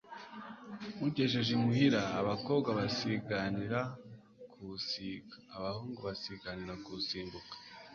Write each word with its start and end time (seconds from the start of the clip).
nywugejeje 0.93 1.51
imuhira 1.57 2.01
abakobwa 2.19 2.69
basiganira 2.77 3.79
kuwusiga, 4.51 5.35
abahungu 5.55 5.99
basiganira 6.07 6.73
kuwisimbuka; 6.83 7.55